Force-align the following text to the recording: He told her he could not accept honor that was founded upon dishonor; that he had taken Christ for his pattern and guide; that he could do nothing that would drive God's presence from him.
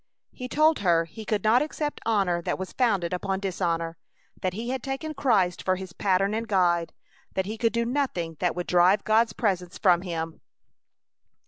He 0.31 0.47
told 0.47 0.79
her 0.79 1.05
he 1.05 1.25
could 1.25 1.43
not 1.43 1.61
accept 1.61 2.01
honor 2.07 2.41
that 2.41 2.57
was 2.57 2.73
founded 2.73 3.13
upon 3.13 3.39
dishonor; 3.39 3.97
that 4.41 4.53
he 4.53 4.71
had 4.71 4.81
taken 4.81 5.13
Christ 5.13 5.61
for 5.61 5.75
his 5.75 5.93
pattern 5.93 6.33
and 6.33 6.47
guide; 6.47 6.91
that 7.35 7.45
he 7.45 7.55
could 7.55 7.71
do 7.71 7.85
nothing 7.85 8.35
that 8.39 8.55
would 8.55 8.65
drive 8.65 9.03
God's 9.03 9.33
presence 9.33 9.77
from 9.77 10.01
him. 10.01 10.41